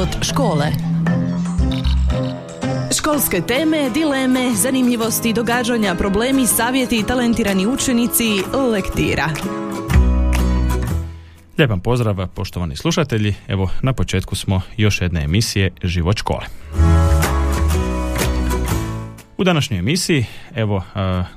[0.00, 0.66] Život škole.
[2.98, 8.24] Školske teme, dileme, zanimljivosti, događanja, problemi, savjeti i talentirani učenici
[8.72, 9.28] lektira.
[11.58, 13.34] Lijepan pozdrav poštovani slušatelji.
[13.48, 16.46] Evo na početku smo još jedne emisije Život škole.
[19.40, 20.24] U današnjoj emisiji
[20.54, 20.82] evo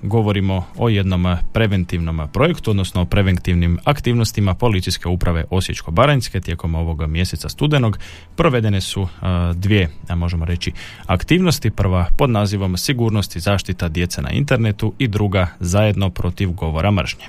[0.02, 7.50] govorimo o jednom preventivnom projektu, odnosno o preventivnim aktivnostima policijske uprave Osječko-Baranjske tijekom ovog mjeseca
[7.50, 8.00] studenog.
[8.36, 9.08] Provedene su
[9.54, 10.72] dvije, a možemo reći,
[11.06, 11.72] aktivnosti.
[11.72, 17.26] Prva pod nazivom Sigurnost i zaštita djece na internetu i druga zajedno protiv govora mržnje.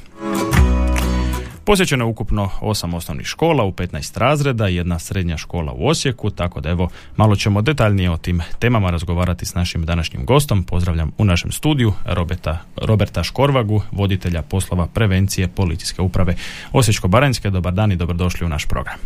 [1.66, 6.30] Posjećeno je ukupno osam osnovnih škola u 15 razreda i jedna srednja škola u Osijeku,
[6.30, 10.64] tako da evo malo ćemo detaljnije o tim temama razgovarati s našim današnjim gostom.
[10.64, 16.34] Pozdravljam u našem studiju Roberta, Roberta Škorvagu, voditelja poslova prevencije policijske uprave
[16.72, 17.50] Osječko-Baranjske.
[17.50, 18.96] Dobar dan i dobrodošli u naš program.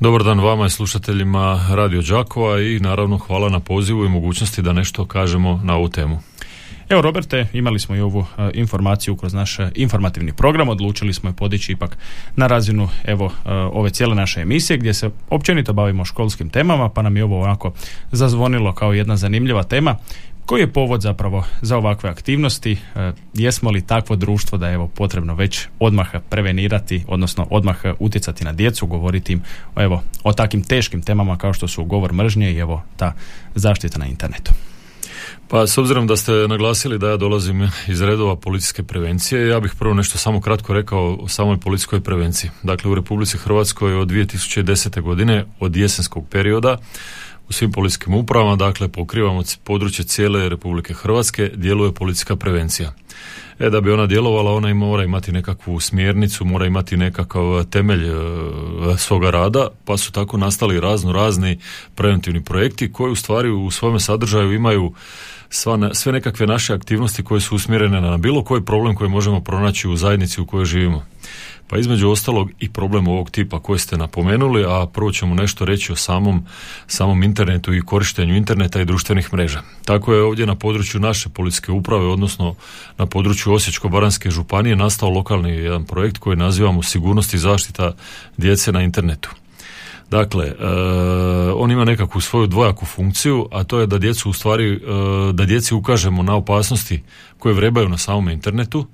[0.00, 4.72] Dobar dan vama i slušateljima Radio Đakova i naravno hvala na pozivu i mogućnosti da
[4.72, 6.20] nešto kažemo na ovu temu.
[6.88, 11.30] Evo Roberte, imali smo i ovu e, informaciju kroz naš e, informativni program, odlučili smo
[11.30, 11.98] je podići ipak
[12.36, 17.02] na razinu evo e, ove cijele naše emisije gdje se općenito bavimo školskim temama, pa
[17.02, 17.72] nam je ovo onako
[18.12, 19.96] zazvonilo kao jedna zanimljiva tema.
[20.44, 22.78] Koji je povod zapravo za ovakve aktivnosti?
[23.34, 28.52] jesmo li takvo društvo da je evo potrebno već odmah prevenirati, odnosno odmah utjecati na
[28.52, 29.42] djecu, govoriti im
[29.76, 33.12] evo, o takvim teškim temama kao što su govor mržnje i evo ta
[33.54, 34.52] zaštita na internetu?
[35.48, 39.72] Pa s obzirom da ste naglasili da ja dolazim iz redova policijske prevencije, ja bih
[39.78, 42.50] prvo nešto samo kratko rekao o samoj policijskoj prevenciji.
[42.62, 45.00] Dakle, u Republici Hrvatskoj od 2010.
[45.00, 46.78] godine, od jesenskog perioda,
[47.48, 52.92] u svim policijskim upravama, dakle pokrivamo područje cijele Republike Hrvatske, djeluje policijska prevencija.
[53.58, 58.14] E, da bi ona djelovala, ona mora imati nekakvu smjernicu, mora imati nekakav temelj e,
[58.98, 61.58] svoga rada, pa su tako nastali razno razni
[61.94, 64.92] preventivni projekti koji u stvari u svome sadržaju imaju
[65.50, 69.88] sva, sve nekakve naše aktivnosti koje su usmjerene na bilo koji problem koji možemo pronaći
[69.88, 71.02] u zajednici u kojoj živimo.
[71.68, 75.92] Pa između ostalog i problem ovog tipa koji ste napomenuli, a prvo ćemo nešto reći
[75.92, 76.46] o samom,
[76.86, 79.62] samom internetu i korištenju interneta i društvenih mreža.
[79.84, 82.54] Tako je ovdje na području naše policijske uprave, odnosno
[82.98, 87.92] na području Osječko-Baranjske županije nastao lokalni jedan projekt koji nazivamo Sigurnost i zaštita
[88.36, 89.30] djece na internetu.
[90.10, 90.54] Dakle, e,
[91.54, 94.78] on ima nekakvu svoju dvojaku funkciju, a to je da djecu u stvari, e,
[95.32, 97.02] da djeci ukažemo na opasnosti
[97.38, 98.86] koje vrebaju na samom internetu,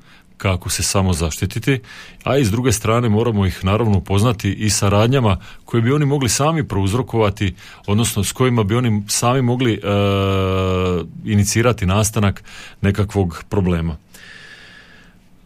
[0.42, 1.80] kako se samo zaštititi,
[2.24, 6.04] a i s druge strane moramo ih naravno upoznati i sa radnjama koje bi oni
[6.04, 7.54] mogli sami prouzrokovati,
[7.86, 9.78] odnosno s kojima bi oni sami mogli e,
[11.24, 12.42] inicirati nastanak
[12.80, 13.96] nekakvog problema.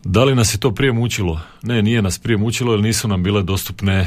[0.09, 1.41] Da li nas je to prije mučilo?
[1.63, 4.07] Ne, nije nas prije mučilo jer nisu nam bile dostupne, e,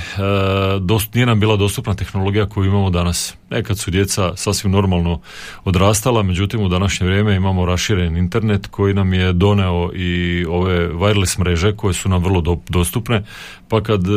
[0.80, 3.36] dost, nije nam bila dostupna tehnologija koju imamo danas.
[3.50, 5.22] Nekad su djeca sasvim normalno
[5.64, 11.40] odrastala, međutim u današnje vrijeme imamo raširen internet koji nam je doneo i ove wireless
[11.40, 13.24] mreže koje su nam vrlo dostupne,
[13.68, 14.12] pa kad e,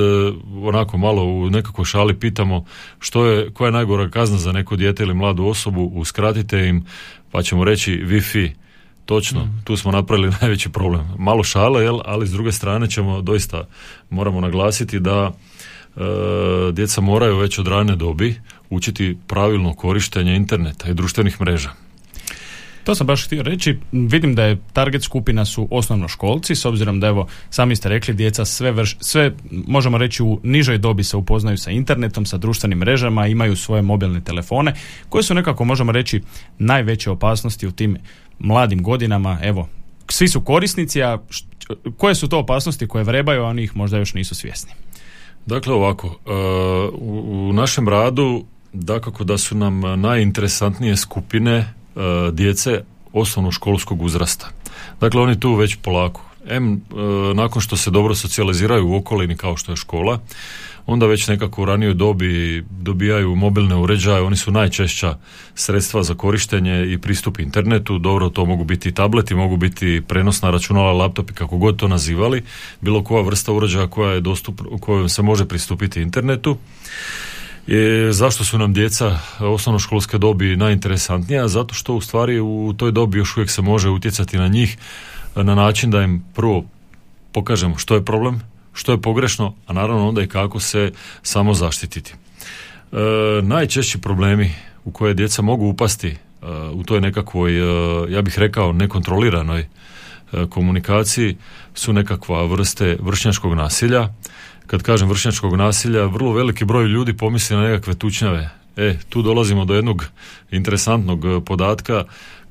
[0.63, 2.65] onako malo u nekakvoj šali pitamo
[2.99, 6.85] što je, koja je najgora kazna za neko dijete ili mladu osobu, uskratite im,
[7.31, 8.62] pa ćemo reći Wi-Fi,
[9.07, 9.63] Točno, mm.
[9.65, 11.09] tu smo napravili najveći problem.
[11.19, 13.65] Malo šale, jel, ali s druge strane ćemo doista,
[14.11, 15.33] moramo naglasiti da
[15.97, 16.01] e,
[16.73, 21.71] djeca moraju već od rane dobi učiti pravilno korištenje interneta i društvenih mreža.
[22.85, 23.79] To sam baš htio reći.
[23.93, 28.45] Vidim da je target skupina su osnovnoškolci, s obzirom da evo, sami ste rekli, djeca
[28.45, 33.27] sve, vrš, sve možemo reći u nižoj dobi se upoznaju sa internetom, sa društvenim mrežama,
[33.27, 34.75] imaju svoje mobilne telefone,
[35.09, 36.23] koje su nekako, možemo reći,
[36.59, 37.97] najveće opasnosti u tim
[38.39, 39.69] mladim godinama, evo,
[40.09, 41.19] svi su korisnici, a
[41.97, 44.73] koje su to opasnosti koje vrebaju, a oni ih možda još nisu svjesni?
[45.47, 46.31] Dakle, ovako, e,
[46.95, 51.69] u našem radu dakako da su nam najinteresantnije skupine e,
[52.33, 54.49] djece osnovnoškolskog uzrasta.
[55.01, 56.21] Dakle, oni tu već polako.
[56.47, 56.79] M, e,
[57.35, 60.21] nakon što se dobro socijaliziraju u okolini kao što je škola,
[60.87, 65.17] onda već nekako u ranijoj dobi dobijaju mobilne uređaje, oni su najčešća
[65.55, 70.93] sredstva za korištenje i pristup internetu, dobro to mogu biti tableti, mogu biti prenosna računala,
[70.93, 72.43] laptopi, kako god to nazivali,
[72.81, 76.57] bilo koja vrsta uređaja koja je dostupna, kojom se može pristupiti internetu.
[77.69, 81.49] E, zašto su nam djeca osnovnoškolske dobi najinteresantnija?
[81.49, 84.77] Zato što u stvari u toj dobi još uvijek se može utjecati na njih
[85.37, 86.65] na način da im prvo
[87.33, 88.41] pokažemo što je problem,
[88.73, 90.93] što je pogrešno, a naravno onda i kako se
[91.23, 92.13] samo zaštititi.
[92.13, 92.97] E,
[93.43, 94.55] najčešći problemi
[94.85, 96.17] u koje djeca mogu upasti e,
[96.73, 99.67] u toj nekakvoj, e, ja bih rekao, nekontroliranoj e,
[100.51, 101.37] komunikaciji
[101.75, 104.09] su nekakva vrste vršnjačkog nasilja.
[104.67, 109.65] Kad kažem vršnjačkog nasilja, vrlo veliki broj ljudi pomisli na nekakve tučnjave, E, tu dolazimo
[109.65, 110.07] do jednog
[110.51, 112.05] interesantnog podatka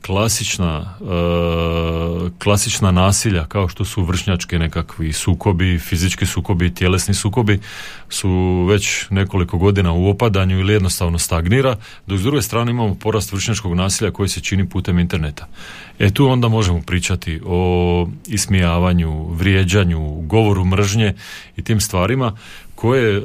[0.05, 7.59] klasična, e, klasična nasilja kao što su vršnjački nekakvi sukobi, fizički sukobi, tjelesni sukobi
[8.09, 11.75] su već nekoliko godina u opadanju ili jednostavno stagnira,
[12.07, 15.47] dok s druge strane imamo porast vršnjačkog nasilja koji se čini putem interneta.
[15.99, 21.13] E tu onda možemo pričati o ismijavanju, vrijeđanju, govoru mržnje
[21.57, 22.37] i tim stvarima
[22.81, 23.21] koje e,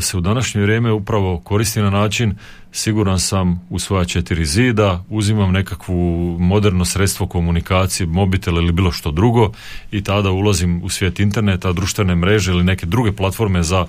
[0.00, 2.34] se u današnje vrijeme upravo koristi na način
[2.72, 9.10] siguran sam u svoja četiri zida, uzimam nekakvu moderno sredstvo komunikacije, mobitel ili bilo što
[9.10, 9.52] drugo
[9.90, 13.86] i tada ulazim u svijet interneta, društvene mreže ili neke druge platforme za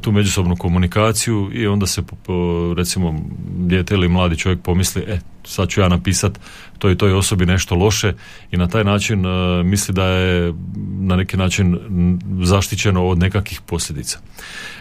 [0.00, 2.02] tu međusobnu komunikaciju i onda se
[2.76, 3.20] recimo
[3.56, 6.38] dijete ili mladi čovjek pomisli e, sad ću ja napisat
[6.78, 8.14] toj toj osobi nešto loše
[8.50, 10.54] i na taj način e, misli da je
[11.00, 11.78] na neki način
[12.42, 14.18] zaštićeno od nekakvih posljedica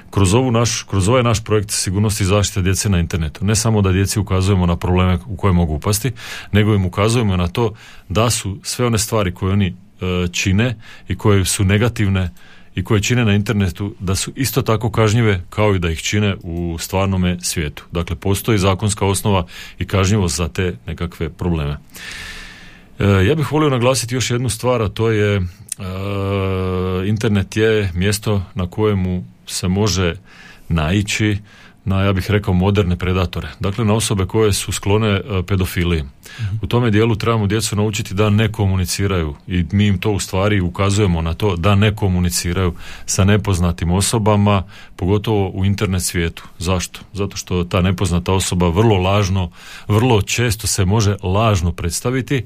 [0.10, 3.46] kroz, ovu naš, kroz ovaj naš projekt sigurnosti i zaštite djece na internetu.
[3.46, 6.12] Ne samo da djeci ukazujemo na probleme u koje mogu upasti,
[6.52, 7.74] nego im ukazujemo na to
[8.10, 10.76] da su sve one stvari koje oni e, čine
[11.08, 12.30] i koje su negativne
[12.78, 16.36] i koje čine na internetu da su isto tako kažnjive kao i da ih čine
[16.44, 17.86] u stvarnome svijetu.
[17.92, 19.46] Dakle, postoji zakonska osnova
[19.80, 21.78] i kažnjivost za te nekakve probleme.
[23.00, 25.42] E, ja bih volio naglasiti još jednu stvar, a to je e,
[27.06, 30.16] internet je mjesto na kojemu se može
[30.70, 31.38] naići
[31.88, 33.48] na, ja bih rekao, moderne predatore.
[33.60, 36.04] Dakle, na osobe koje su sklone e, pedofiliji.
[36.62, 40.62] U tome dijelu trebamo djecu naučiti da ne komuniciraju i mi im to u stvari
[40.62, 42.74] ukazujemo na to da ne komuniciraju
[43.06, 44.64] sa nepoznatim osobama,
[44.96, 46.44] pogotovo u internet svijetu.
[46.60, 47.00] Zašto?
[47.14, 49.52] Zato što ta nepoznata osoba vrlo lažno,
[49.88, 52.46] vrlo često se može lažno predstaviti,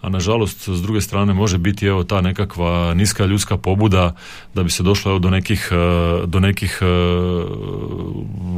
[0.00, 4.14] a nažalost s druge strane može biti evo ta nekakva niska ljudska pobuda
[4.54, 6.84] da bi se došlo evo do nekih, e, do nekih e,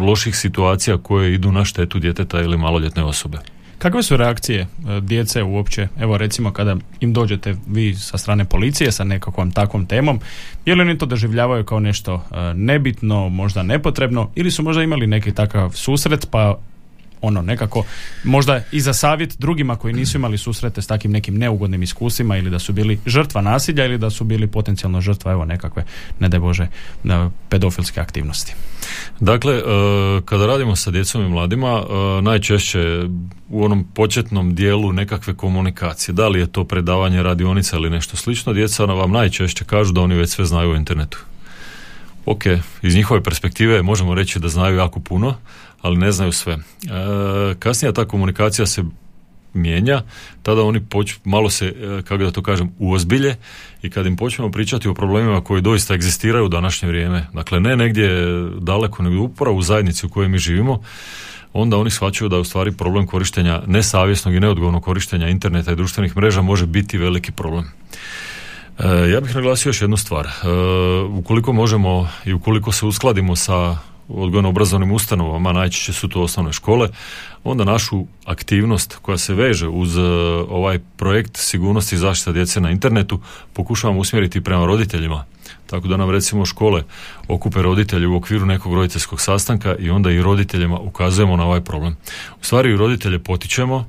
[0.05, 3.39] loših situacija koje idu na štetu djeteta ili maloljetne osobe.
[3.79, 4.67] Kakve su reakcije e,
[5.00, 10.21] djece uopće, evo recimo kada im dođete vi sa strane policije sa nekakvom takvom temom,
[10.67, 12.25] je li oni to doživljavaju kao nešto
[12.55, 16.59] nebitno, možda nepotrebno ili su možda imali neki takav susret pa
[17.23, 17.85] ono nekako
[18.25, 22.51] možda i za savjet drugima koji nisu imali susrete s takim nekim neugodnim iskusima ili
[22.51, 25.85] da su bili žrtva nasilja ili da su bili potencijalno žrtva evo nekakve
[26.19, 26.67] ne daj Bože
[27.49, 28.55] pedofilske aktivnosti.
[29.21, 29.63] Dakle, e,
[30.25, 33.03] kada radimo sa djecom i mladima, e, najčešće
[33.49, 38.53] u onom početnom dijelu nekakve komunikacije, da li je to predavanje radionica ili nešto slično,
[38.53, 41.19] djeca vam najčešće kažu da oni već sve znaju o internetu.
[42.27, 42.43] Ok,
[42.83, 45.35] iz njihove perspektive možemo reći da znaju jako puno,
[45.82, 46.52] ali ne znaju sve.
[46.52, 46.58] E,
[47.58, 48.84] kasnija ta komunikacija se
[49.55, 50.02] mijenja,
[50.43, 53.37] tada oni poč, malo se, e, kako da to kažem, uozbilje
[53.82, 57.76] i kad im počnemo pričati o problemima koji doista egzistiraju u današnje vrijeme, dakle ne
[57.76, 58.08] negdje
[58.58, 60.81] daleko, nego upravo u zajednici u kojoj mi živimo,
[61.52, 65.76] onda oni shvaćaju da je u stvari problem korištenja, nesavjesnog i neodgovornog korištenja interneta i
[65.76, 67.64] društvenih mreža može biti veliki problem.
[68.79, 70.26] E, ja bih naglasio još jednu stvar.
[70.26, 70.31] E,
[71.02, 73.76] ukoliko možemo i ukoliko se uskladimo sa
[74.09, 76.89] odgojno-obrazovnim ustanovama, najčešće su to osnovne škole,
[77.45, 80.01] onda našu aktivnost koja se veže uz e,
[80.49, 83.21] ovaj projekt sigurnosti i zaštita djece na internetu
[83.53, 85.25] pokušavamo usmjeriti prema roditeljima.
[85.67, 86.82] Tako da nam recimo škole
[87.29, 91.97] okupe roditelje u okviru nekog roditeljskog sastanka i onda i roditeljima ukazujemo na ovaj problem.
[92.41, 93.87] U stvari roditelje potičemo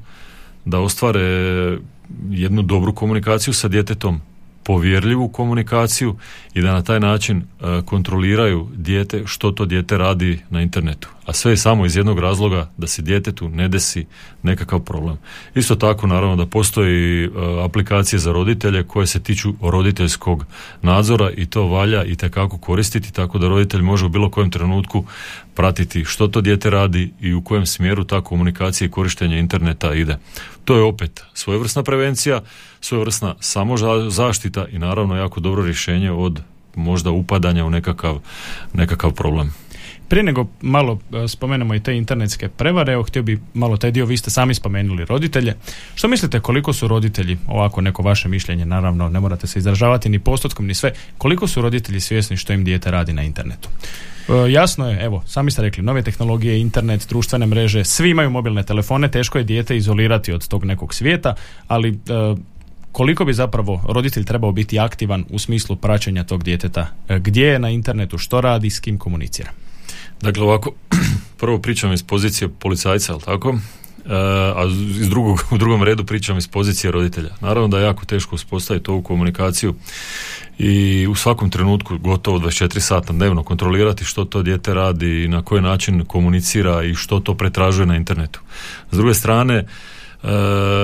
[0.66, 1.22] da ostvare
[2.30, 4.22] jednu dobru komunikaciju sa djetetom,
[4.64, 6.16] povjerljivu komunikaciju
[6.54, 11.10] i da na taj način e, kontroliraju dijete što to dijete radi na internetu.
[11.26, 14.06] A sve je samo iz jednog razloga da se djetetu ne desi
[14.44, 15.18] nekakav problem.
[15.56, 17.30] Isto tako naravno da postoji e,
[17.66, 20.46] aplikacije za roditelje koje se tiču roditeljskog
[20.82, 25.06] nadzora i to valja i tekako koristiti tako da roditelj može u bilo kojem trenutku
[25.56, 30.18] pratiti što to dijete radi i u kojem smjeru ta komunikacija i korištenje interneta ide.
[30.66, 32.42] To je opet svojevrsna prevencija,
[32.82, 33.76] svojevrsna samo
[34.10, 36.42] zaštita i naravno jako dobro rješenje od
[36.76, 38.20] možda upadanja u nekakav,
[38.74, 39.54] nekakav problem.
[40.08, 44.06] Prije nego malo e, spomenemo i te internetske prevare, evo htio bi malo taj dio,
[44.06, 45.56] vi ste sami spomenuli roditelje.
[45.96, 50.20] Što mislite koliko su roditelji, ovako neko vaše mišljenje, naravno ne morate se izražavati ni
[50.20, 53.70] postotkom ni sve, koliko su roditelji svjesni što im dijete radi na internetu?
[54.30, 58.64] E, jasno je, evo, sami ste rekli, nove tehnologije, internet, društvene mreže, svi imaju mobilne
[58.64, 61.36] telefone, teško je dijete izolirati od tog nekog svijeta,
[61.68, 61.94] ali e,
[62.92, 67.70] koliko bi zapravo roditelj trebao biti aktivan u smislu praćenja tog djeteta, gdje je na
[67.70, 69.52] internetu, što radi, s kim komunicira?
[70.24, 70.72] Dakle, ovako,
[71.42, 73.50] prvo pričam iz pozicije policajca, ali tako?
[73.50, 74.16] E,
[74.56, 74.64] a
[75.00, 77.30] iz drugog, u drugom redu pričam iz pozicije roditelja.
[77.42, 79.76] Naravno da je jako teško uspostaviti ovu komunikaciju
[80.58, 85.42] i u svakom trenutku gotovo 24 sata dnevno kontrolirati što to dijete radi i na
[85.42, 88.40] koji način komunicira i što to pretražuje na internetu.
[88.92, 89.66] S druge strane, e,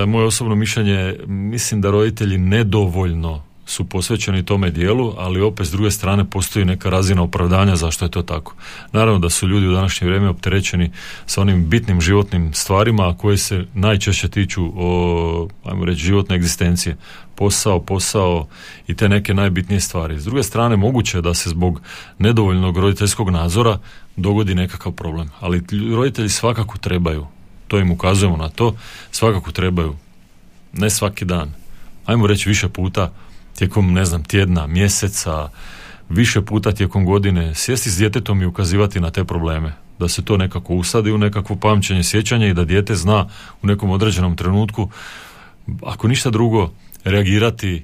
[0.08, 5.91] moje osobno mišljenje, mislim da roditelji nedovoljno su posvećeni tome dijelu, ali opet s druge
[5.91, 8.55] strane postoji neka razina opravdanja zašto je to tako.
[8.91, 10.91] Naravno da su ljudi u današnje vrijeme opterećeni
[11.25, 16.97] sa onim bitnim životnim stvarima koje se najčešće tiču o, ajmo reći, životne egzistencije.
[17.35, 18.47] Posao, posao
[18.88, 20.19] i te neke najbitnije stvari.
[20.19, 21.81] S druge strane, moguće je da se zbog
[22.19, 23.77] nedovoljnog roditeljskog nadzora
[24.15, 25.29] dogodi nekakav problem.
[25.39, 25.63] Ali
[25.95, 27.27] roditelji svakako trebaju,
[27.67, 28.75] to im ukazujemo na to,
[29.11, 29.95] svakako trebaju,
[30.73, 31.53] ne svaki dan,
[32.05, 33.11] ajmo reći više puta
[33.59, 35.49] tijekom, ne znam, tjedna, mjeseca,
[36.09, 39.73] više puta tijekom godine, sjesti s djetetom i ukazivati na te probleme.
[39.99, 43.27] Da se to nekako usadi u nekakvo pamćenje, sjećanje i da dijete zna
[43.61, 44.89] u nekom određenom trenutku,
[45.85, 46.71] ako ništa drugo,
[47.03, 47.81] reagirati e,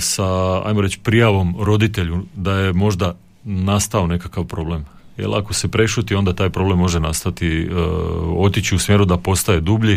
[0.00, 4.84] sa, ajmo reći, prijavom roditelju da je možda nastao nekakav problem
[5.16, 7.74] jer ako se prešuti onda taj problem može nastati e,
[8.36, 9.94] otići u smjeru da postaje dublji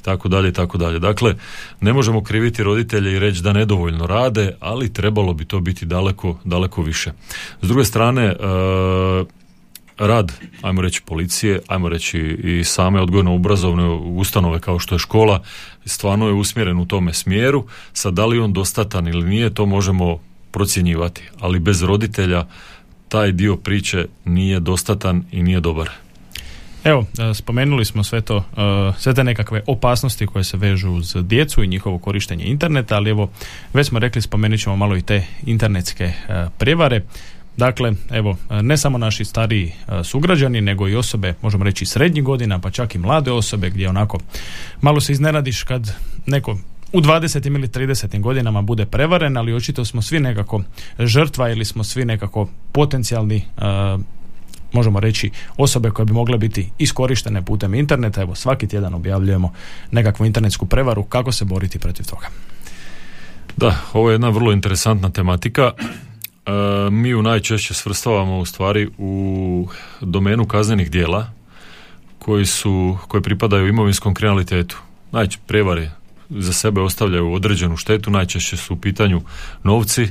[0.00, 0.98] i tako dalje i tako dalje.
[0.98, 1.34] Dakle,
[1.80, 6.38] ne možemo kriviti roditelje i reći da nedovoljno rade, ali trebalo bi to biti daleko,
[6.44, 7.12] daleko više.
[7.62, 8.34] S druge strane, e,
[9.98, 10.32] rad,
[10.62, 15.42] ajmo reći policije, ajmo reći i same odgojno obrazovne ustanove kao što je škola,
[15.84, 17.66] stvarno je usmjeren u tome smjeru.
[17.92, 20.18] Sad da li on dostatan ili nije, to možemo
[20.50, 22.46] procjenjivati, ali bez roditelja
[23.08, 25.90] taj dio priče nije dostatan i nije dobar.
[26.86, 31.16] Evo, e, spomenuli smo sve to, e, sve te nekakve opasnosti koje se vežu uz
[31.20, 33.30] djecu i njihovo korištenje interneta, ali evo,
[33.72, 37.02] već smo rekli, spomenut ćemo malo i te internetske e, prijevare.
[37.56, 39.72] Dakle, evo, ne samo naši stariji
[40.04, 44.18] sugrađani, nego i osobe, možemo reći srednjih godina, pa čak i mlade osobe, gdje onako
[44.80, 45.96] malo se iznenadiš kad
[46.26, 46.58] neko
[46.92, 47.46] u 20.
[47.46, 48.20] ili 30.
[48.20, 50.62] godinama bude prevaren, ali očito smo svi nekako
[50.98, 54.00] žrtva ili smo svi nekako potencijalni uh,
[54.72, 58.22] možemo reći osobe koje bi mogle biti iskorištene putem interneta.
[58.22, 59.52] Evo svaki tjedan objavljujemo
[59.90, 61.04] nekakvu internetsku prevaru.
[61.04, 62.26] Kako se boriti protiv toga?
[63.56, 65.72] Da, ovo je jedna vrlo interesantna tematika.
[65.72, 66.50] E,
[66.90, 69.68] mi ju najčešće svrstavamo u stvari u
[70.00, 71.32] domenu kaznenih dijela
[72.18, 74.78] koji su, koji pripadaju imovinskom kriminalitetu.
[75.12, 75.90] Najče prevare,
[76.30, 79.22] za sebe ostavljaju određenu štetu, najčešće su u pitanju
[79.62, 80.08] novci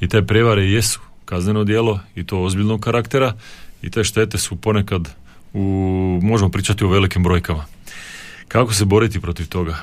[0.00, 3.32] i te prevare jesu kazneno djelo i to ozbiljnog karaktera
[3.82, 5.08] i te štete su ponekad
[5.52, 5.60] u,
[6.22, 7.64] možemo pričati o velikim brojkama.
[8.48, 9.76] Kako se boriti protiv toga?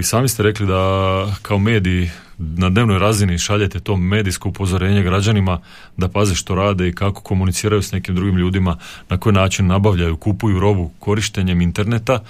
[0.00, 5.60] I sami ste rekli da kao mediji na dnevnoj razini šaljete to medijsko upozorenje građanima
[5.96, 8.78] da paze što rade i kako komuniciraju s nekim drugim ljudima,
[9.08, 12.24] na koji način nabavljaju, kupuju robu korištenjem interneta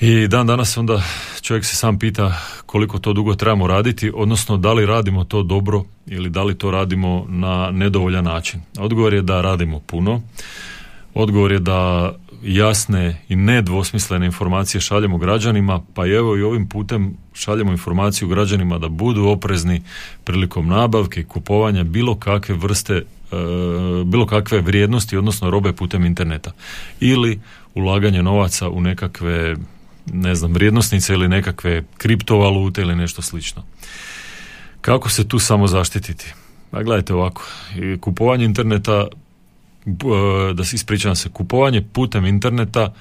[0.00, 1.02] i dan danas onda
[1.40, 5.84] čovjek se sam pita koliko to dugo trebamo raditi, odnosno da li radimo to dobro
[6.06, 8.60] ili da li to radimo na nedovoljan način.
[8.78, 10.22] Odgovor je da radimo puno.
[11.14, 12.12] Odgovor je da
[12.42, 18.88] jasne i nedvosmislene informacije šaljemo građanima, pa evo i ovim putem šaljemo informaciju građanima da
[18.88, 19.82] budu oprezni
[20.24, 23.04] prilikom nabavke kupovanja bilo kakve vrste, e,
[24.04, 26.52] bilo kakve vrijednosti, odnosno robe putem interneta.
[27.00, 27.40] Ili
[27.74, 29.56] ulaganje novaca u nekakve
[30.12, 33.64] ne znam, vrijednosnice ili nekakve kriptovalute ili nešto slično.
[34.80, 36.32] Kako se tu samo zaštititi?
[36.70, 37.44] Pa gledajte ovako,
[38.00, 39.06] kupovanje interneta,
[40.54, 42.94] da se ispričam se, kupovanje putem interneta,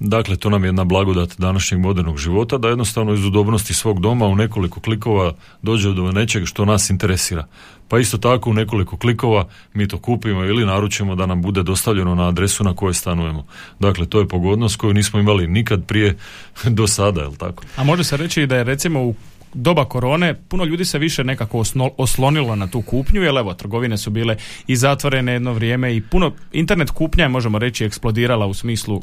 [0.00, 4.26] dakle to nam je jedna blagodat današnjeg modernog života, da jednostavno iz udobnosti svog doma
[4.26, 7.46] u nekoliko klikova dođe do nečeg što nas interesira.
[7.88, 12.14] Pa isto tako u nekoliko klikova mi to kupimo ili naručimo da nam bude dostavljeno
[12.14, 13.46] na adresu na kojoj stanujemo.
[13.80, 16.16] Dakle, to je pogodnost koju nismo imali nikad prije
[16.78, 17.62] do sada, je tako?
[17.76, 19.14] A može se reći da je recimo u
[19.54, 21.64] doba korone puno ljudi se više nekako
[21.96, 24.36] oslonilo na tu kupnju, jer evo, trgovine su bile
[24.66, 29.02] i zatvorene jedno vrijeme i puno, internet kupnja je, možemo reći, eksplodirala u smislu uh,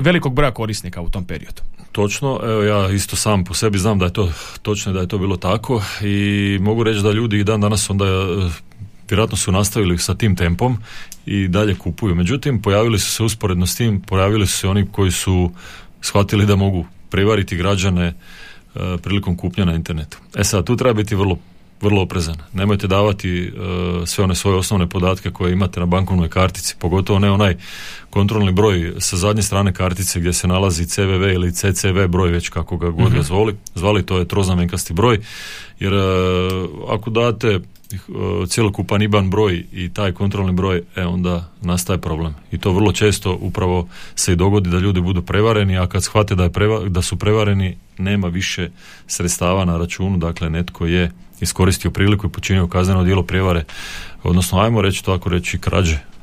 [0.00, 1.62] velikog broja korisnika u tom periodu.
[1.92, 5.18] Točno, evo ja isto sam po sebi znam da je to točno da je to
[5.18, 8.52] bilo tako i mogu reći da ljudi i dan danas onda uh,
[9.08, 10.78] vjerojatno su nastavili sa tim tempom
[11.26, 12.14] i dalje kupuju.
[12.14, 15.50] Međutim, pojavili su se usporedno s tim, pojavili su se oni koji su
[16.00, 18.53] shvatili da mogu prevariti građane E,
[19.02, 20.18] prilikom kupnja na internetu.
[20.36, 21.36] E sad, tu treba biti vrlo
[21.84, 22.36] vrlo oprezan.
[22.52, 27.30] Nemojte davati e, sve one svoje osnovne podatke koje imate na bankovnoj kartici, pogotovo ne
[27.30, 27.56] onaj
[28.10, 32.76] kontrolni broj sa zadnje strane kartice gdje se nalazi CVV ili CCV broj, već kako
[32.76, 33.26] ga god ga mhm.
[33.26, 35.20] zvali, zvali to je troznamenkasti broj,
[35.80, 35.98] jer e,
[36.88, 37.60] ako date
[38.48, 42.34] cjelokupan IBAN broj i taj kontrolni broj, e onda nastaje problem.
[42.52, 46.34] I to vrlo često upravo se i dogodi da ljudi budu prevareni, a kad shvate
[46.34, 46.50] da, je
[46.88, 48.70] da su prevareni, nema više
[49.06, 51.10] sredstava na računu, dakle netko je
[51.40, 53.64] iskoristio priliku i počinio kazneno djelo prijevare,
[54.22, 56.13] odnosno ajmo reći to ako reći krađe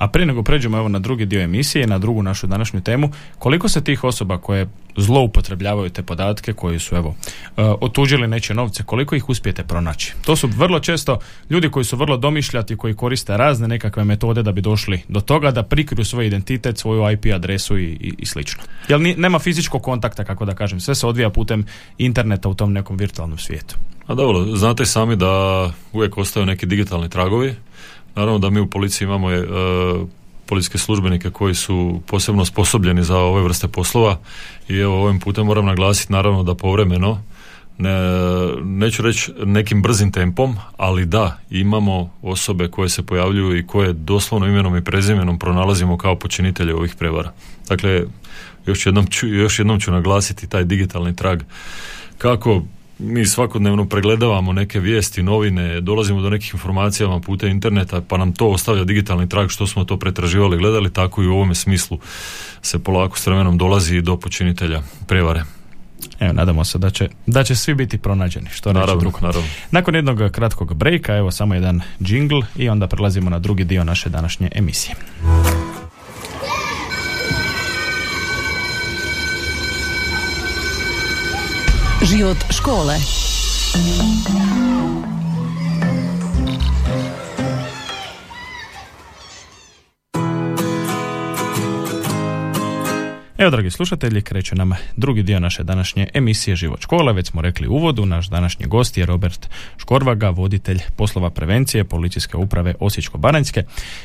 [0.00, 3.68] a prije nego pređemo evo na drugi dio emisije, na drugu našu današnju temu, koliko
[3.68, 7.14] se tih osoba koje zloupotrebljavaju te podatke, koji su evo
[7.56, 10.14] e, otuđili neće novce, koliko ih uspijete pronaći?
[10.24, 11.18] To su vrlo često
[11.50, 15.50] ljudi koji su vrlo domišljati, koji koriste razne nekakve metode da bi došli do toga
[15.50, 18.62] da prikriju svoj identitet, svoju IP adresu i, i, i slično.
[18.88, 21.66] Jer nema fizičkog kontakta, kako da kažem, sve se odvija putem
[21.98, 23.76] interneta u tom nekom virtualnom svijetu.
[24.10, 27.54] A dobro, znate sami da uvijek ostaju neki digitalni tragovi,
[28.14, 29.48] Naravno da mi u policiji imamo je,
[30.46, 34.18] policijske službenike koji su posebno sposobljeni za ove vrste poslova.
[34.68, 37.22] I evo ovim putem moram naglasiti naravno da povremeno
[37.78, 37.90] ne,
[38.64, 44.46] neću reći nekim brzim tempom, ali da, imamo osobe koje se pojavljuju i koje doslovno
[44.46, 47.32] imenom i prezimenom pronalazimo kao počinitelje ovih prevara.
[47.68, 48.02] Dakle,
[48.66, 51.42] još jednom ću, još jednom ću naglasiti taj digitalni trag.
[52.18, 52.62] Kako
[53.02, 58.48] mi svakodnevno pregledavamo neke vijesti, novine, dolazimo do nekih informacijama putem interneta, pa nam to
[58.48, 61.98] ostavlja digitalni trag što smo to pretraživali, gledali, tako i u ovome smislu
[62.62, 65.42] se polako s vremenom dolazi do počinitelja prevare.
[66.20, 69.18] Evo, nadamo se da će, da će svi biti pronađeni, što naravno, drugo.
[69.22, 69.48] Naravno.
[69.70, 74.08] Nakon jednog kratkog brejka, evo samo jedan džingl i onda prelazimo na drugi dio naše
[74.08, 74.94] današnje emisije.
[82.02, 82.96] Život škole.
[93.40, 97.12] Evo, dragi slušatelji, kreće nam drugi dio naše današnje emisije Život škole.
[97.12, 102.36] Već smo rekli u uvodu, naš današnji gost je Robert Škorvaga, voditelj poslova prevencije Policijske
[102.36, 103.62] uprave Osječko-Baranjske.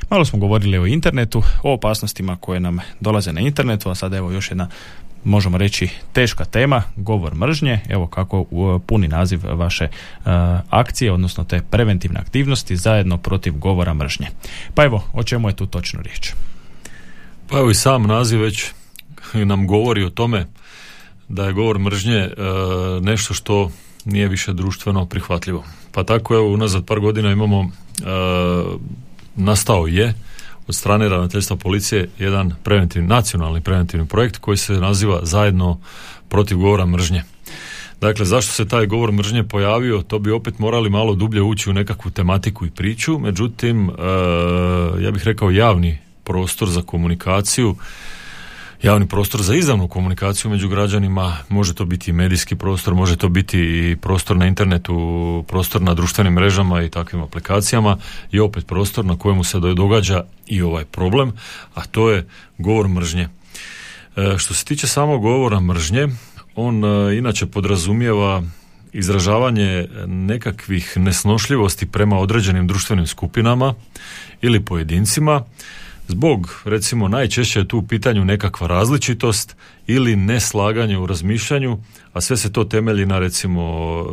[0.09, 4.31] Malo smo govorili o internetu, o opasnostima koje nam dolaze na internetu, a sada evo
[4.31, 4.67] još jedna
[5.23, 8.45] možemo reći teška tema, govor mržnje, evo kako
[8.87, 10.25] puni naziv vaše uh,
[10.69, 14.27] akcije, odnosno te preventivne aktivnosti zajedno protiv govora mržnje.
[14.75, 16.31] Pa evo, o čemu je tu točno riječ?
[17.47, 18.71] Pa evo i sam naziv već
[19.43, 20.45] nam govori o tome
[21.27, 23.71] da je govor mržnje uh, nešto što
[24.05, 25.63] nije više društveno prihvatljivo.
[25.91, 27.69] Pa tako evo unazad par godina imamo uh,
[29.35, 30.13] nastao je
[30.67, 35.79] od strane ravnateljstva policije jedan preventivni, nacionalni preventivni projekt koji se naziva zajedno
[36.29, 37.23] protiv govora mržnje.
[38.01, 41.73] Dakle, zašto se taj govor mržnje pojavio, to bi opet morali malo dublje ući u
[41.73, 43.93] nekakvu tematiku i priču, međutim, e,
[45.03, 47.75] ja bih rekao javni prostor za komunikaciju
[48.85, 53.29] javni prostor za izravnu komunikaciju među građanima, može to biti i medijski prostor, može to
[53.29, 57.97] biti i prostor na internetu, prostor na društvenim mrežama i takvim aplikacijama
[58.31, 61.31] i opet prostor na kojemu se događa i ovaj problem,
[61.73, 63.27] a to je govor mržnje.
[64.15, 66.07] E, što se tiče samog govora mržnje,
[66.55, 68.43] on e, inače podrazumijeva
[68.93, 73.73] izražavanje nekakvih nesnošljivosti prema određenim društvenim skupinama
[74.41, 75.41] ili pojedincima
[76.07, 79.55] Zbog, recimo, najčešće je tu u pitanju nekakva različitost
[79.87, 81.77] ili neslaganje u razmišljanju,
[82.13, 84.03] a sve se to temelji na, recimo,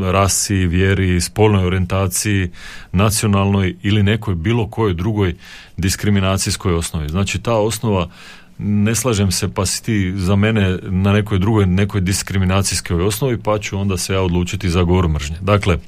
[0.00, 2.50] rasi, vjeri, spolnoj orijentaciji,
[2.92, 5.34] nacionalnoj ili nekoj bilo kojoj drugoj
[5.76, 7.08] diskriminacijskoj osnovi.
[7.08, 8.10] Znači, ta osnova
[8.58, 13.58] ne slažem se pa si ti za mene na nekoj drugoj nekoj diskriminacijskoj osnovi pa
[13.58, 15.36] ću onda se ja odlučiti za govor mržnje.
[15.40, 15.78] Dakle,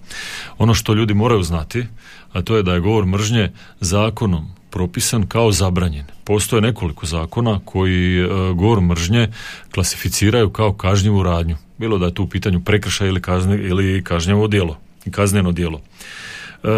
[0.59, 1.87] ono što ljudi moraju znati,
[2.33, 6.05] a to je da je govor mržnje zakonom propisan kao zabranjen.
[6.25, 9.29] Postoje nekoliko zakona koji e, govor mržnje
[9.75, 11.57] klasificiraju kao kažnjivu radnju.
[11.79, 14.79] Bilo da je tu u pitanju prekršaj ili, kazne, ili kažnjivo djelo,
[15.11, 15.81] kazneno djelo.
[15.81, 16.69] E,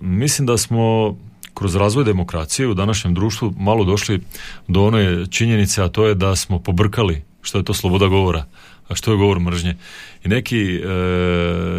[0.00, 1.16] mislim da smo
[1.54, 4.20] kroz razvoj demokracije u današnjem društvu malo došli
[4.68, 8.44] do one činjenice, a to je da smo pobrkali što je to sloboda govora,
[8.88, 9.76] a što je govor mržnje.
[10.24, 10.80] I neki e,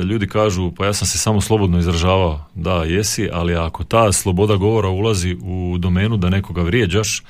[0.03, 2.45] ljudi kažu, pa ja sam se samo slobodno izražavao.
[2.55, 7.23] Da, jesi, ali ako ta sloboda govora ulazi u domenu da nekoga vrijeđaš,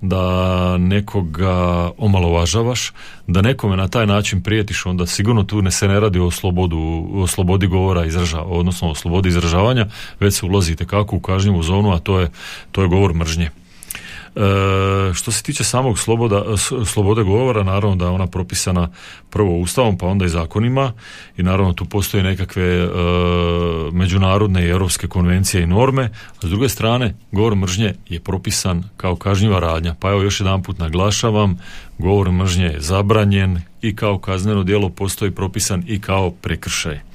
[0.00, 2.92] da nekoga omalovažavaš,
[3.26, 7.08] da nekome na taj način prijetiš, onda sigurno tu ne se ne radi o, slobodu,
[7.14, 9.86] o slobodi govora izražava, odnosno o slobodi izražavanja,
[10.20, 12.30] već se ulazite kako u kažnjivu zonu, a to je,
[12.72, 13.50] to je govor mržnje.
[14.36, 16.44] E, što se tiče samog sloboda,
[16.86, 18.88] slobode govora, naravno da je ona propisana
[19.30, 20.92] prvo ustavom, pa onda i zakonima
[21.36, 22.88] i naravno tu postoje nekakve e,
[23.92, 26.10] međunarodne i europske konvencije i norme,
[26.42, 29.94] a s druge strane govor mržnje je propisan kao kažnjiva radnja.
[30.00, 31.58] Pa evo još jedan put naglašavam,
[31.98, 37.05] govor mržnje je zabranjen i kao kazneno djelo postoji propisan i kao prekršaj.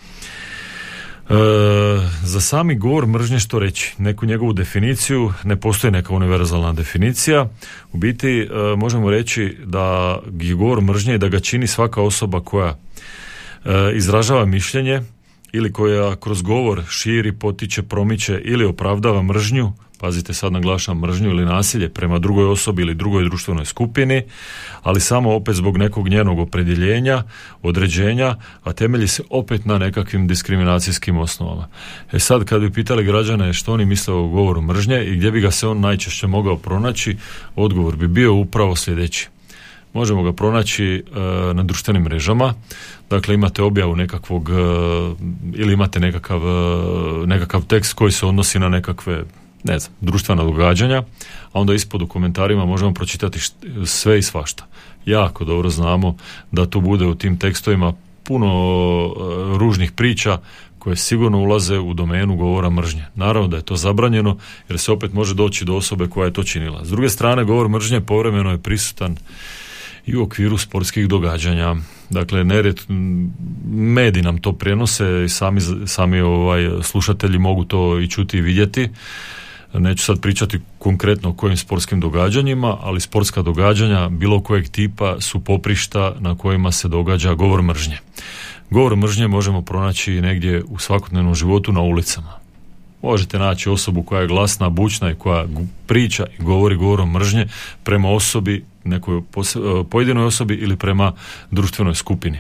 [2.24, 3.94] Za sami govor mržnje što reći?
[3.98, 7.50] Neku njegovu definiciju, ne postoji neka univerzalna definicija.
[7.94, 12.40] U biti e, možemo reći da je govor mržnje i da ga čini svaka osoba
[12.40, 12.76] koja e,
[13.96, 15.02] izražava mišljenje
[15.52, 21.46] ili koja kroz govor širi, potiče, promiče ili opravdava mržnju, pazite sad naglašam mržnju ili
[21.46, 24.24] nasilje prema drugoj osobi ili drugoj društvenoj skupini,
[24.84, 27.24] ali samo opet zbog nekog njenog opredjeljenja,
[27.62, 31.68] određenja, a temelji se opet na nekakvim diskriminacijskim osnovama.
[32.12, 35.42] E sad kad bi pitali građane što oni misle o govoru mržnje i gdje bi
[35.42, 37.18] ga se on najčešće mogao pronaći,
[37.56, 39.30] odgovor bi bio upravo sljedeći.
[39.94, 41.20] Možemo ga pronaći e,
[41.54, 42.54] na društvenim mrežama,
[43.10, 44.54] dakle imate objavu nekakvog e,
[45.54, 49.24] ili imate nekakav, e, nekakav tekst koji se odnosi na nekakve
[49.64, 51.04] ne znam, društvena događanja,
[51.54, 53.40] a onda ispod u komentarima možemo pročitati
[53.86, 54.66] sve i svašta.
[55.06, 56.16] Jako dobro znamo
[56.52, 57.94] da tu bude u tim tekstovima
[58.24, 60.40] puno e, ružnih priča
[60.80, 63.06] koje sigurno ulaze u domenu govora mržnje.
[63.16, 64.38] Naravno da je to zabranjeno
[64.70, 66.86] jer se opet može doći do osobe koja je to činila.
[66.86, 69.18] S druge strane, govor mržnje povremeno je prisutan
[70.06, 71.76] i u okviru sportskih događanja.
[72.10, 72.82] Dakle, nered,
[73.70, 78.90] mediji nam to prenose i sami, sami ovaj, slušatelji mogu to i čuti i vidjeti.
[79.74, 85.40] Neću sad pričati konkretno o kojim sportskim događanjima, ali sportska događanja bilo kojeg tipa su
[85.40, 87.98] poprišta na kojima se događa govor mržnje.
[88.70, 92.42] Govor mržnje možemo pronaći negdje u svakodnevnom životu na ulicama.
[93.02, 95.46] Možete naći osobu koja je glasna, bučna i koja
[95.88, 97.48] priča i govori govorom mržnje
[97.84, 99.22] prema osobi, nekoj e,
[99.90, 101.14] pojedinoj osobi ili prema
[101.52, 102.40] društvenoj skupini.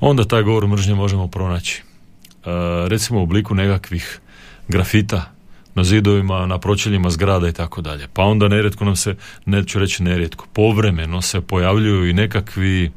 [0.00, 1.82] Onda taj govor mržnje možemo pronaći.
[1.82, 2.50] E,
[2.88, 4.20] recimo u obliku nekakvih
[4.68, 5.35] grafita,
[5.76, 8.08] na zidovima, na pročeljima zgrada i tako dalje.
[8.12, 9.14] Pa onda nerijetko nam se,
[9.46, 12.90] neću reći nerijetko, povremeno se pojavljuju i nekakvi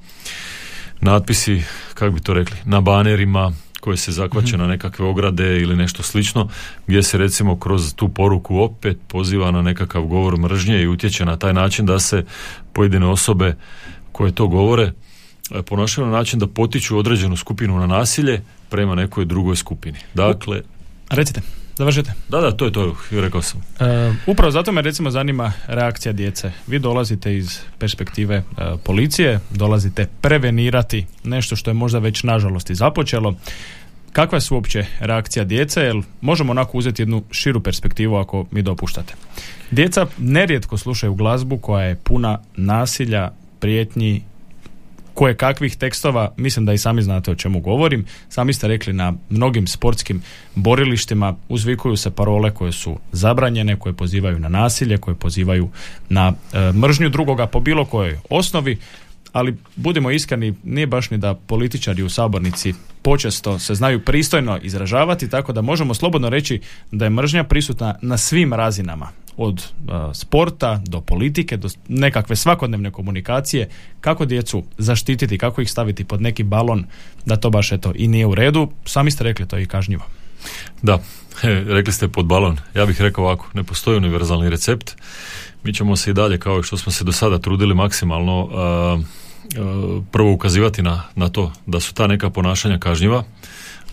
[1.01, 1.63] natpisi,
[1.93, 4.61] kako bi to rekli, na banerima koje se zakvaće mhm.
[4.61, 6.49] na nekakve ograde ili nešto slično,
[6.87, 11.37] gdje se recimo kroz tu poruku opet poziva na nekakav govor mržnje i utječe na
[11.37, 12.25] taj način da se
[12.73, 13.55] pojedine osobe
[14.11, 14.83] koje to govore
[15.51, 19.99] e, ponašaju na način da potiču određenu skupinu na nasilje prema nekoj drugoj skupini.
[20.13, 20.61] Dakle...
[21.09, 21.58] Recite.
[21.79, 22.11] Završite.
[22.29, 23.61] Da, da, to je to, rekao sam.
[23.79, 26.51] E, upravo zato me recimo zanima reakcija djece.
[26.67, 28.43] Vi dolazite iz perspektive e,
[28.83, 33.35] policije, dolazite prevenirati nešto što je možda već nažalost i započelo.
[34.11, 35.81] Kakva je uopće reakcija djece?
[35.81, 39.13] Jer možemo onako uzeti jednu širu perspektivu ako mi dopuštate.
[39.71, 44.23] Djeca nerijetko slušaju glazbu koja je puna nasilja, prijetnji
[45.19, 49.13] koje kakvih tekstova, mislim da i sami znate o čemu govorim, sami ste rekli na
[49.29, 50.21] mnogim sportskim
[50.55, 55.69] borilištima uzvikuju se parole koje su zabranjene, koje pozivaju na nasilje, koje pozivaju
[56.09, 58.77] na e, mržnju drugoga po bilo kojoj osnovi,
[59.33, 65.29] ali budimo iskreni, nije baš ni da političari u sabornici počesto se znaju pristojno izražavati,
[65.29, 69.63] tako da možemo slobodno reći da je mržnja prisutna na svim razinama, od
[70.13, 73.69] sporta do politike, do nekakve svakodnevne komunikacije,
[74.01, 76.85] kako djecu zaštititi, kako ih staviti pod neki balon,
[77.25, 80.03] da to baš eto i nije u redu, sami ste rekli to je i kažnjivo.
[80.81, 80.99] Da,
[81.67, 82.57] rekli ste pod balon.
[82.75, 84.95] Ja bih rekao ovako, ne postoji univerzalni recept.
[85.63, 88.49] Mi ćemo se i dalje, kao što smo se do sada trudili maksimalno,
[90.11, 93.23] prvo ukazivati na, na to da su ta neka ponašanja kažnjiva,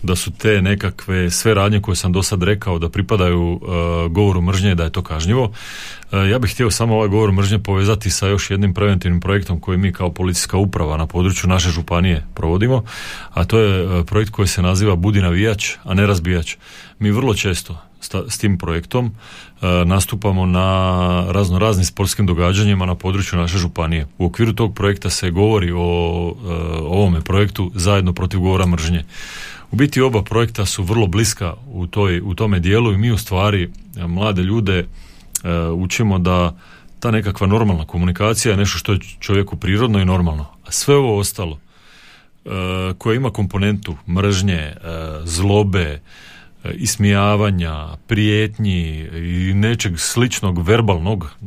[0.03, 3.59] da su te nekakve sve radnje koje sam do sad rekao da pripadaju uh,
[4.11, 5.43] govoru mržnje da je to kažnjivo.
[5.43, 9.77] Uh, ja bih htio samo ovaj govor mržnje povezati sa još jednim preventivnim projektom koji
[9.77, 12.83] mi kao policijska uprava na području naše županije provodimo,
[13.33, 16.55] a to je uh, projekt koji se naziva Budi navijač, a ne razbijač.
[16.99, 17.81] Mi vrlo često
[18.29, 19.11] s tim projektom
[19.85, 24.07] nastupamo na razno raznim sportskim događanjima na području naše županije.
[24.17, 25.79] U okviru tog projekta se govori o
[26.81, 29.03] ovome projektu zajedno protiv govora mržnje.
[29.71, 33.17] U biti oba projekta su vrlo bliska u, toj, u tome dijelu i mi u
[33.17, 33.63] stvari
[33.97, 34.87] e, mlade ljude e,
[35.67, 36.57] učimo da
[36.99, 40.45] ta nekakva normalna komunikacija je nešto što je čovjeku prirodno i normalno.
[40.67, 41.59] A sve ovo ostalo
[42.45, 42.49] e,
[42.97, 44.73] koje ima komponentu mržnje,
[45.23, 45.99] zlobe,
[46.73, 51.37] ismijavanja, prijetnji i nečeg sličnog verbalnog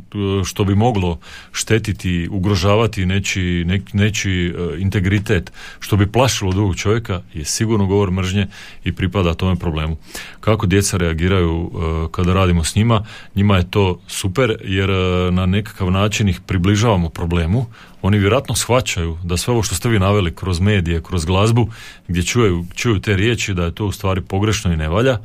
[0.45, 1.19] što bi moglo
[1.51, 8.47] štetiti, ugrožavati neči, neči e, integritet, što bi plašilo drugog čovjeka je sigurno govor mržnje
[8.83, 9.97] i pripada tome problemu.
[10.39, 13.05] Kako djeca reagiraju e, kada radimo s njima,
[13.35, 17.65] njima je to super jer e, na nekakav način ih približavamo problemu,
[18.01, 21.69] oni vjerojatno shvaćaju da sve ovo što ste vi naveli kroz medije, kroz glazbu,
[22.07, 25.19] gdje čuju, čuju te riječi da je to u stvari pogrešno i ne valja.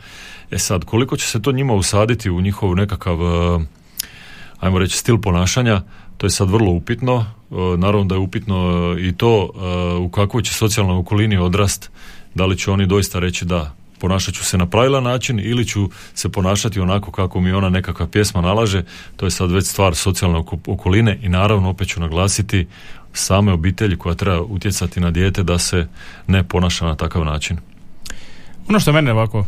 [0.51, 3.65] E sad, koliko će se to njima usaditi u njihov nekakav, e,
[4.61, 5.83] ajmo reći, stil ponašanja,
[6.17, 7.27] to je sad vrlo upitno.
[7.51, 11.91] E, naravno da je upitno i to e, u kakvoj će socijalnoj okolini odrast,
[12.35, 15.91] da li će oni doista reći da, ponašat ću se na pravilan način ili ću
[16.15, 18.85] se ponašati onako kako mi ona nekakva pjesma nalaže,
[19.17, 22.67] to je sad već stvar socijalne okoline i naravno opet ću naglasiti
[23.13, 25.89] same obitelji koja treba utjecati na dijete da se
[26.27, 27.57] ne ponaša na takav način.
[28.69, 29.47] Ono što mene ovako,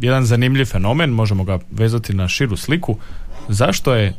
[0.00, 2.96] jedan zanimljiv fenomen, možemo ga vezati na širu sliku,
[3.48, 4.14] zašto je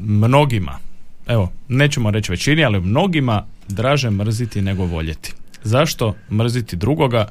[0.00, 0.78] mnogima,
[1.26, 5.32] evo, nećemo reći većini, ali mnogima draže mrziti nego voljeti.
[5.62, 7.28] Zašto mrziti drugoga,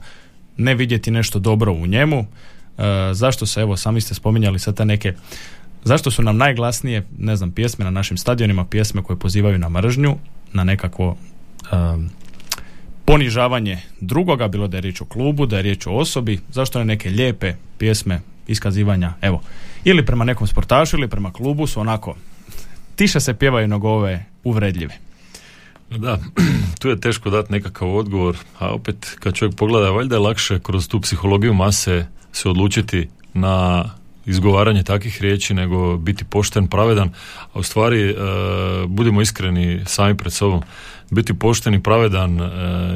[0.57, 2.25] ne vidjeti nešto dobro u njemu,
[2.77, 5.13] e, zašto se, evo, sami ste spominjali sad te neke
[5.83, 10.15] Zašto su nam najglasnije, ne znam, pjesme na našim stadionima, pjesme koje pozivaju na mržnju,
[10.53, 11.17] na nekakvo
[11.71, 12.09] um,
[13.05, 16.85] ponižavanje drugoga, bilo da je riječ o klubu, da je riječ o osobi, zašto ne
[16.85, 19.41] neke lijepe pjesme iskazivanja, evo,
[19.83, 22.15] ili prema nekom sportašu ili prema klubu su onako,
[22.95, 24.97] tiše se pjevaju nego ove uvredljive.
[25.97, 26.17] Da,
[26.79, 30.87] tu je teško dati nekakav odgovor, a opet kad čovjek pogleda, valjda je lakše kroz
[30.87, 33.85] tu psihologiju mase se odlučiti na
[34.25, 37.09] izgovaranje takvih riječi nego biti pošten, pravedan,
[37.53, 38.15] a u stvari e,
[38.87, 40.61] budimo iskreni sami pred sobom.
[41.11, 42.49] Biti pošten i pravedan e,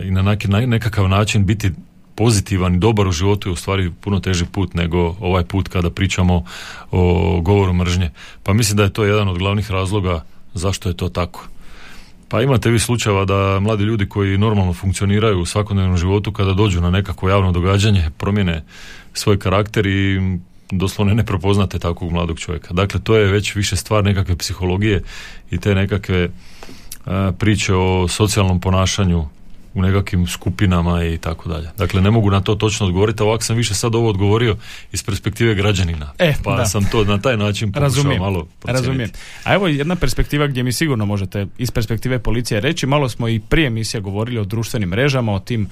[0.03, 1.71] i na neki, nekakav način biti
[2.15, 5.89] pozitivan i dobar u životu je u stvari puno teži put nego ovaj put kada
[5.89, 6.45] pričamo
[6.91, 8.09] o govoru mržnje.
[8.43, 11.47] Pa mislim da je to jedan od glavnih razloga zašto je to tako.
[12.29, 16.81] Pa imate vi slučajeva da mladi ljudi koji normalno funkcioniraju u svakodnevnom životu kada dođu
[16.81, 18.63] na nekakvo javno događanje promijene
[19.13, 20.19] svoj karakter i
[20.71, 22.73] doslovno ne prepoznate takvog mladog čovjeka.
[22.73, 25.03] Dakle, to je već više stvar nekakve psihologije
[25.51, 26.29] i te nekakve
[27.39, 29.25] priče o socijalnom ponašanju
[29.73, 31.69] u nekakvim skupinama i tako dalje.
[31.77, 34.55] Dakle, ne mogu na to točno odgovoriti, ovako sam više sad ovo odgovorio
[34.91, 36.13] iz perspektive građanina.
[36.19, 36.65] E, pa da.
[36.65, 38.21] sam to na taj način pokušao Razumijem.
[38.21, 39.09] malo Razumijem.
[39.43, 43.39] A evo jedna perspektiva gdje mi sigurno možete iz perspektive policije reći, malo smo i
[43.39, 45.67] prije emisija govorili o društvenim mrežama, o tim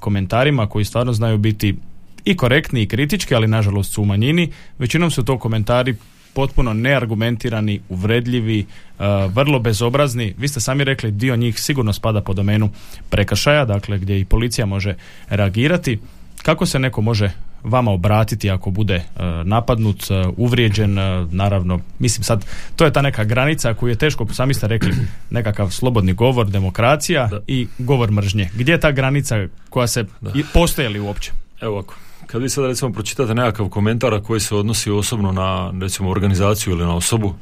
[0.00, 1.76] komentarima koji stvarno znaju biti
[2.24, 4.52] i korektni i kritički, ali nažalost su u manjini.
[4.78, 5.96] Većinom su to komentari
[6.34, 8.66] potpuno neargumentirani, uvredljivi,
[8.98, 10.34] uh, vrlo bezobrazni.
[10.38, 12.70] Vi ste sami rekli, dio njih sigurno spada po domenu
[13.10, 14.94] prekršaja, dakle gdje i policija može
[15.28, 15.98] reagirati.
[16.42, 17.30] Kako se neko može
[17.62, 20.96] vama obratiti ako bude uh, napadnut, uh, uvrijeđen,
[21.30, 22.44] naravno, mislim sad,
[22.76, 24.94] to je ta neka granica koju je teško, sami ste rekli,
[25.30, 28.50] nekakav slobodni govor, demokracija i govor mržnje.
[28.54, 30.04] Gdje je ta granica koja se,
[30.52, 31.32] postoje li uopće?
[31.60, 31.94] Evo ovako,
[32.26, 36.84] kad vi sad recimo pročitate nekakav komentar koji se odnosi osobno na recimo organizaciju ili
[36.84, 37.34] na osobu,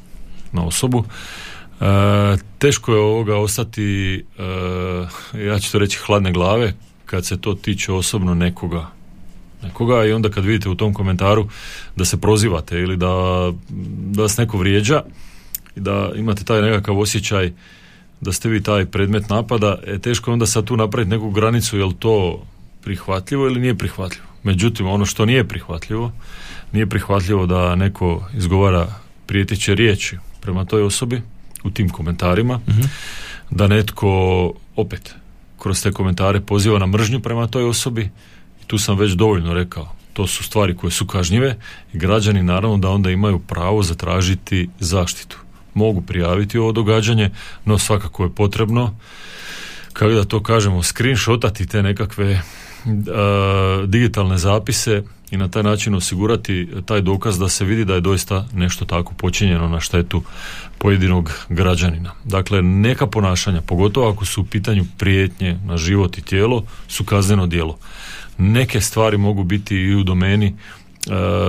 [0.51, 1.03] na osobu,
[1.81, 1.85] e,
[2.57, 6.73] teško je ovoga ostati, e, ja ću to reći hladne glave,
[7.05, 8.87] kad se to tiče osobno nekoga.
[9.63, 11.47] Nekoga i onda kad vidite u tom komentaru
[11.95, 13.07] da se prozivate ili da,
[13.89, 15.03] da vas neko vrijeđa
[15.75, 17.51] i da imate taj nekakav osjećaj
[18.21, 21.77] da ste vi taj predmet napada, e, teško je onda sad tu napraviti neku granicu,
[21.77, 22.43] jel to
[22.81, 24.28] prihvatljivo ili nije prihvatljivo.
[24.43, 26.11] Međutim, ono što nije prihvatljivo,
[26.71, 28.87] nije prihvatljivo da neko izgovara
[29.25, 31.21] prijeteće riječi prema toj osobi
[31.63, 32.81] u tim komentarima, mhm.
[33.49, 34.09] da netko
[34.75, 35.15] opet
[35.59, 38.09] kroz te komentare poziva na mržnju prema toj osobi
[38.61, 41.55] i tu sam već dovoljno rekao to su stvari koje su kažnjive
[41.93, 45.37] i građani naravno da onda imaju pravo zatražiti zaštitu.
[45.73, 47.29] Mogu prijaviti ovo događanje,
[47.65, 48.97] no svakako je potrebno
[49.93, 52.41] kako da to kažemo, screenshotati te nekakve
[53.87, 58.45] digitalne zapise i na taj način osigurati taj dokaz da se vidi da je doista
[58.53, 60.23] nešto tako počinjeno na štetu
[60.77, 62.11] pojedinog građanina.
[62.23, 67.47] Dakle, neka ponašanja, pogotovo ako su u pitanju prijetnje na život i tijelo, su kazneno
[67.47, 67.77] djelo.
[68.37, 70.53] Neke stvari mogu biti i u domeni E,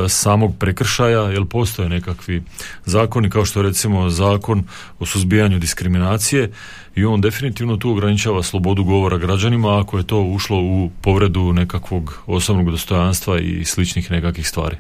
[0.08, 2.42] samog prekršaja, jer postoje nekakvi
[2.84, 4.64] zakoni kao što je recimo zakon
[4.98, 6.50] o suzbijanju diskriminacije
[6.94, 12.22] i on definitivno tu ograničava slobodu govora građanima ako je to ušlo u povredu nekakvog
[12.26, 14.76] osobnog dostojanstva i sličnih nekakvih stvari.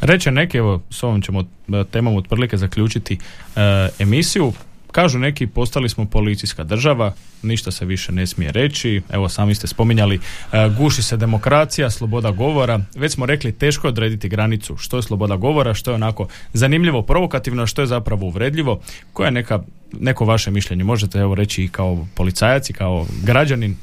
[0.00, 3.18] Reče neke, evo s ovom ćemo e, temom otprilike zaključiti
[3.56, 4.52] e, emisiju.
[4.92, 9.02] Kažu neki, postali smo policijska država, ništa se više ne smije reći.
[9.10, 10.20] Evo, sami ste spominjali,
[10.52, 12.80] e, guši se demokracija, sloboda govora.
[12.96, 14.76] Već smo rekli, teško je odrediti granicu.
[14.76, 18.80] Što je sloboda govora, što je onako zanimljivo, provokativno, što je zapravo uvredljivo.
[19.12, 20.84] Koje je neka, neko vaše mišljenje?
[20.84, 23.76] Možete evo reći i kao policajac i kao građanin.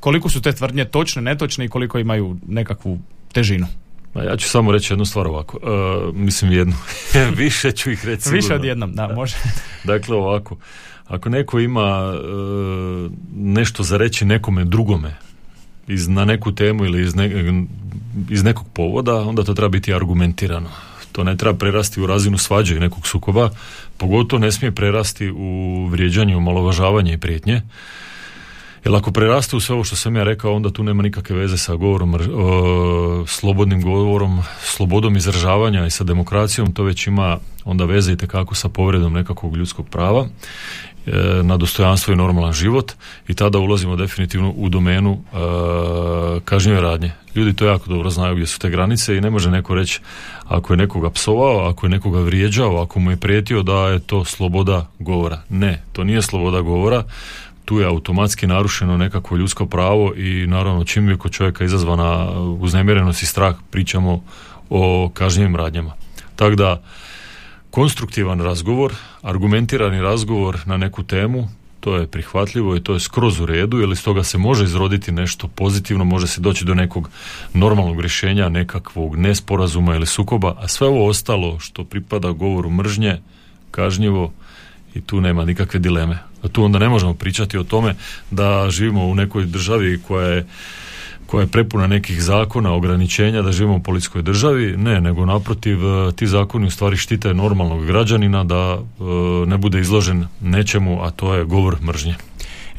[0.00, 2.98] Koliko su te tvrdnje točne, netočne i koliko imaju nekakvu
[3.32, 3.66] težinu?
[4.14, 5.58] Ma ja ću samo reći jednu stvar ovako.
[5.62, 6.74] Uh, mislim jednu.
[7.36, 9.36] Više ću ih reći Više od jednom, da, može.
[9.84, 10.56] dakle ovako.
[11.06, 15.16] Ako neko ima uh, nešto za reći nekome drugome
[15.88, 17.14] iz, na neku temu ili iz,
[18.30, 20.68] iz nekog povoda, onda to treba biti argumentirano.
[21.12, 23.50] To ne treba prerasti u razinu svađe i nekog sukoba,
[23.96, 27.62] pogotovo ne smije prerasti u vrijeđanje, omalovažavanje i prijetnje.
[28.84, 31.58] Jer ako preraste u sve ovo što sam ja rekao, onda tu nema nikakve veze
[31.58, 32.18] sa govorom,
[33.26, 38.68] slobodnim govorom, slobodom izražavanja i sa demokracijom, to već ima onda veze i tekako sa
[38.68, 40.26] povredom nekakvog ljudskog prava
[41.06, 41.12] e,
[41.42, 42.92] na dostojanstvo i normalan život
[43.28, 45.36] i tada ulazimo definitivno u domenu e,
[46.44, 47.12] kažnjive radnje.
[47.34, 50.00] Ljudi to jako dobro znaju gdje su te granice i ne može neko reći
[50.44, 54.24] ako je nekoga psovao, ako je nekoga vrijeđao, ako mu je prijetio da je to
[54.24, 55.42] sloboda govora.
[55.48, 57.04] Ne, to nije sloboda govora,
[57.64, 63.22] tu je automatski narušeno nekakvo ljudsko pravo i naravno čim je kod čovjeka izazvana uznemirenost
[63.22, 64.22] i strah pričamo
[64.70, 65.92] o kažnjivim radnjama.
[66.36, 66.82] Tako da
[67.70, 68.92] konstruktivan razgovor,
[69.22, 71.48] argumentirani razgovor na neku temu,
[71.80, 75.12] to je prihvatljivo i to je skroz u redu, jer iz toga se može izroditi
[75.12, 77.10] nešto pozitivno, može se doći do nekog
[77.54, 83.20] normalnog rješenja, nekakvog nesporazuma ili sukoba, a sve ovo ostalo što pripada govoru mržnje,
[83.70, 84.32] kažnjivo
[84.94, 86.18] i tu nema nikakve dileme.
[86.52, 87.94] Tu onda ne možemo pričati o tome
[88.30, 90.46] da živimo u nekoj državi koja je
[91.30, 96.12] koja je prepuna nekih zakona, ograničenja da živimo u policijskoj državi, ne, nego naprotiv e,
[96.12, 99.02] ti zakoni u stvari štite normalnog građanina da e,
[99.46, 102.14] ne bude izložen nečemu, a to je govor mržnje.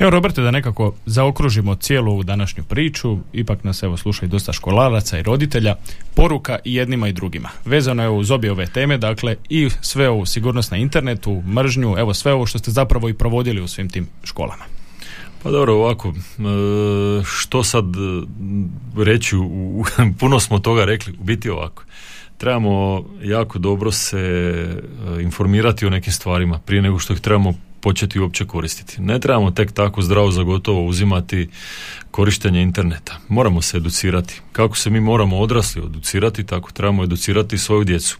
[0.02, 4.54] Evo Roberte da nekako zaokružimo cijelu ovu današnju priču, ipak nas evo sluša i dosta
[4.54, 5.76] školaraca i roditelja,
[6.16, 7.50] poruka i jednima i drugima.
[7.66, 12.14] Vezano je uz obje ove teme, dakle i sve ovo sigurnost na internetu, mržnju, evo
[12.14, 14.64] sve ovo što ste zapravo i provodili u svim tim školama.
[15.44, 16.14] Pa dobro, ovako, e,
[17.26, 19.36] što sad e, reći,
[20.20, 21.84] puno smo toga rekli, u biti ovako.
[22.38, 28.20] Trebamo jako dobro se e, informirati o nekim stvarima prije nego što ih trebamo početi
[28.20, 29.02] uopće koristiti.
[29.02, 31.50] Ne trebamo tek tako zdravo za gotovo uzimati
[32.12, 33.17] korištenje interneta.
[33.28, 34.41] Moramo se educirati.
[34.52, 38.17] Kako se mi moramo odrasli educirati, tako trebamo educirati svoju djecu.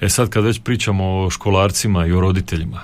[0.00, 2.80] E sad kad već pričamo o školarcima i o roditeljima,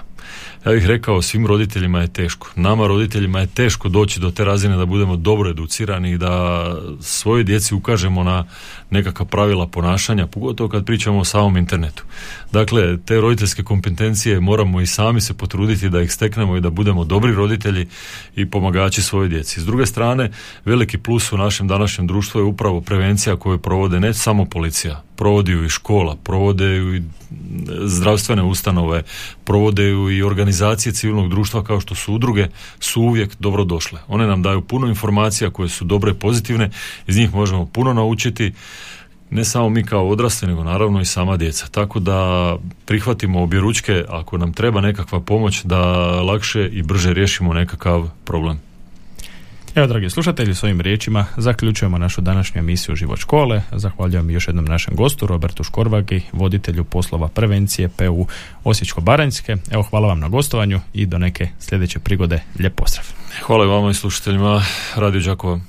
[0.66, 2.50] ja bih rekao svim roditeljima je teško.
[2.56, 6.64] Nama roditeljima je teško doći do te razine da budemo dobro educirani i da
[7.00, 8.44] svojoj djeci ukažemo na
[8.92, 12.04] nekakva pravila ponašanja, pogotovo kad pričamo o samom internetu.
[12.52, 17.04] Dakle, te roditeljske kompetencije moramo i sami se potruditi da ih steknemo i da budemo
[17.04, 17.88] dobri roditelji
[18.36, 19.60] i pomagači svojoj djeci.
[19.60, 20.30] S druge strane,
[20.64, 25.52] veliki plus u našem današnjem društvu je upravo prevencija koju provode ne samo policija, provodi
[25.52, 27.02] ju i škola, provode ju i
[27.84, 29.02] zdravstvene ustanove,
[29.44, 32.48] provode ju i organizacije civilnog društva kao što su udruge,
[32.80, 34.00] su uvijek dobro došle.
[34.08, 36.70] One nam daju puno informacija koje su dobre i pozitivne,
[37.06, 38.52] iz njih možemo puno naučiti,
[39.32, 41.66] ne samo mi kao odrasli, nego naravno i sama djeca.
[41.66, 45.80] Tako da prihvatimo obje ručke ako nam treba nekakva pomoć da
[46.22, 48.60] lakše i brže riješimo nekakav problem.
[49.74, 53.62] Evo, dragi slušatelji, s ovim riječima zaključujemo našu današnju emisiju Život škole.
[53.72, 58.26] Zahvaljujem još jednom našem gostu, Robertu Škorvagi, voditelju poslova prevencije PU
[58.64, 59.56] Osječko-Baranjske.
[59.70, 62.40] Evo, hvala vam na gostovanju i do neke sljedeće prigode.
[62.58, 63.06] Lijep pozdrav.
[63.42, 64.62] Hvala i vama i slušateljima
[64.96, 65.60] Radio Đakova.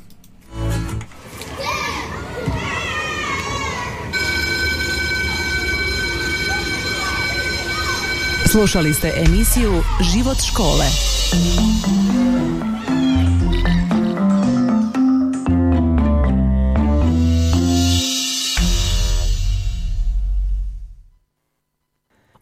[8.54, 9.82] Slušali ste emisiju
[10.13, 10.86] Život škole.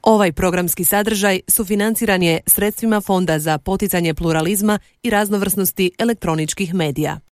[0.02, 7.20] Ovaj programski sadržaj sufinanciran je sredstvima Fonda za poticanje pluralizma i raznovrsnosti elektroničkih medija.